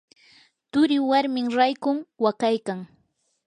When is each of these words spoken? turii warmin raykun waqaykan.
turii 0.71 1.05
warmin 1.09 1.47
raykun 1.57 1.97
waqaykan. 2.23 2.79